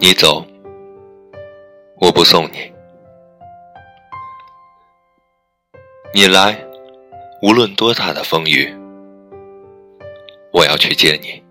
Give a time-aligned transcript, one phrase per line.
[0.00, 0.46] 你走，
[2.00, 2.72] 我不送你；
[6.14, 6.56] 你来，
[7.42, 8.72] 无论多大的风雨，
[10.52, 11.42] 我要去接你。